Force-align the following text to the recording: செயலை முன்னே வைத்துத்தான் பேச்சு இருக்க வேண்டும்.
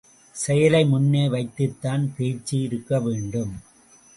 செயலை 0.35 0.85
முன்னே 0.85 1.29
வைத்துத்தான் 1.29 2.13
பேச்சு 2.17 2.61
இருக்க 2.61 2.99
வேண்டும். 2.99 3.53